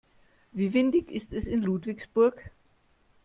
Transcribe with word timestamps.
Wie 0.51 0.73
windig 0.73 1.11
ist 1.11 1.31
es 1.31 1.45
in 1.45 1.61
Ludwigsburg? 1.61 2.49